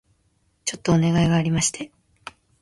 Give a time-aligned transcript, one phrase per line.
[0.65, 1.91] ちょっとお願いがありまして